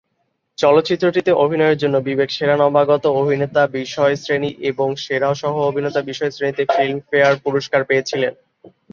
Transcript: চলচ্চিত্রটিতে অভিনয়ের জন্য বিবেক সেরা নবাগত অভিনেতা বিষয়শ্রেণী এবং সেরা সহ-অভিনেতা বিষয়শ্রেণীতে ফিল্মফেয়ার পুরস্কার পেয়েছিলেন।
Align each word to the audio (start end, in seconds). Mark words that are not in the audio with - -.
চলচ্চিত্রটিতে 0.57 1.31
অভিনয়ের 1.43 1.77
জন্য 1.77 1.95
বিবেক 1.99 2.29
সেরা 2.31 2.55
নবাগত 2.57 3.03
অভিনেতা 3.21 3.63
বিষয়শ্রেণী 3.77 4.49
এবং 4.61 4.87
সেরা 4.97 5.29
সহ-অভিনেতা 5.33 6.01
বিষয়শ্রেণীতে 6.01 6.63
ফিল্মফেয়ার 6.65 7.35
পুরস্কার 7.43 7.81
পেয়েছিলেন। 7.83 8.33